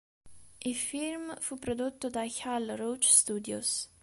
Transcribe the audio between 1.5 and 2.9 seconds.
prodotto dagli Hal